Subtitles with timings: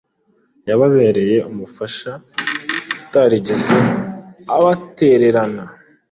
[0.69, 2.11] yababereye umufasha
[3.05, 3.75] utarigeze
[4.55, 5.63] abatererana.